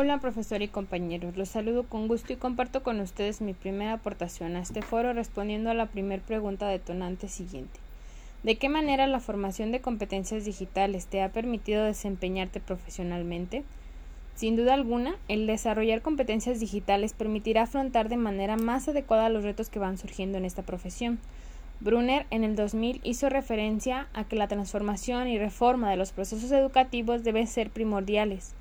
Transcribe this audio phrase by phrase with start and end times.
[0.00, 4.54] Hola profesor y compañeros, los saludo con gusto y comparto con ustedes mi primera aportación
[4.54, 7.80] a este foro respondiendo a la primera pregunta detonante siguiente.
[8.44, 13.64] ¿De qué manera la formación de competencias digitales te ha permitido desempeñarte profesionalmente?
[14.36, 19.68] Sin duda alguna, el desarrollar competencias digitales permitirá afrontar de manera más adecuada los retos
[19.68, 21.18] que van surgiendo en esta profesión.
[21.80, 26.52] Brunner en el 2000 hizo referencia a que la transformación y reforma de los procesos
[26.52, 28.54] educativos deben ser primordiales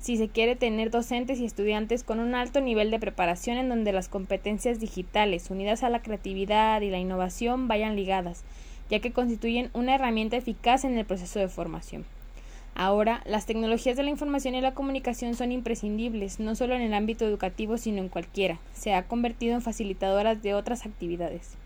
[0.00, 3.92] si se quiere tener docentes y estudiantes con un alto nivel de preparación en donde
[3.92, 8.44] las competencias digitales unidas a la creatividad y la innovación vayan ligadas,
[8.90, 12.04] ya que constituyen una herramienta eficaz en el proceso de formación.
[12.74, 16.94] Ahora, las tecnologías de la información y la comunicación son imprescindibles, no solo en el
[16.94, 18.60] ámbito educativo, sino en cualquiera.
[18.72, 21.56] Se ha convertido en facilitadoras de otras actividades.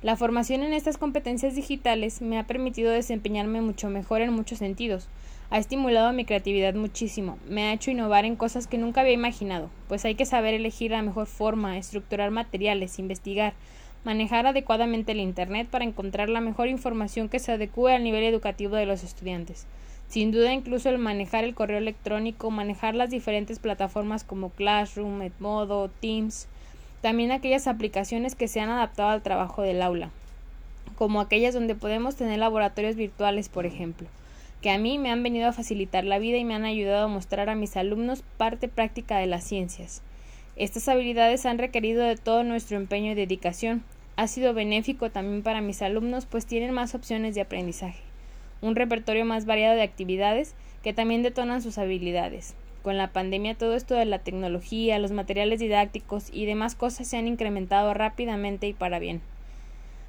[0.00, 5.08] La formación en estas competencias digitales me ha permitido desempeñarme mucho mejor en muchos sentidos,
[5.50, 9.70] ha estimulado mi creatividad muchísimo, me ha hecho innovar en cosas que nunca había imaginado,
[9.88, 13.54] pues hay que saber elegir la mejor forma, estructurar materiales, investigar,
[14.04, 18.76] manejar adecuadamente el Internet para encontrar la mejor información que se adecue al nivel educativo
[18.76, 19.66] de los estudiantes.
[20.08, 25.88] Sin duda incluso el manejar el correo electrónico, manejar las diferentes plataformas como Classroom, Edmodo,
[26.00, 26.46] Teams,
[27.00, 30.10] también aquellas aplicaciones que se han adaptado al trabajo del aula,
[30.96, 34.08] como aquellas donde podemos tener laboratorios virtuales, por ejemplo
[34.60, 37.08] que a mí me han venido a facilitar la vida y me han ayudado a
[37.08, 40.02] mostrar a mis alumnos parte práctica de las ciencias.
[40.56, 43.84] Estas habilidades han requerido de todo nuestro empeño y dedicación.
[44.16, 48.02] Ha sido benéfico también para mis alumnos pues tienen más opciones de aprendizaje,
[48.60, 52.56] un repertorio más variado de actividades que también detonan sus habilidades.
[52.82, 57.16] Con la pandemia todo esto de la tecnología, los materiales didácticos y demás cosas se
[57.16, 59.20] han incrementado rápidamente y para bien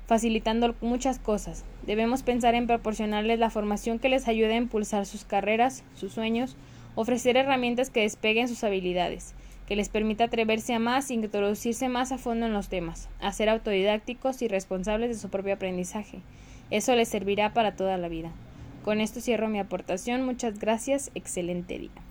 [0.10, 1.64] facilitando muchas cosas.
[1.86, 6.58] Debemos pensar en proporcionarles la formación que les ayude a impulsar sus carreras, sus sueños,
[6.96, 9.36] ofrecer herramientas que despeguen sus habilidades,
[9.68, 13.32] que les permita atreverse a más e introducirse más a fondo en los temas, a
[13.32, 16.22] ser autodidácticos y responsables de su propio aprendizaje.
[16.72, 18.32] Eso les servirá para toda la vida.
[18.84, 20.26] Con esto cierro mi aportación.
[20.26, 21.12] Muchas gracias.
[21.14, 22.09] Excelente día.